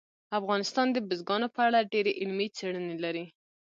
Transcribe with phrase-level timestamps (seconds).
[0.39, 3.25] افغانستان د بزګانو په اړه ډېرې علمي څېړنې لري.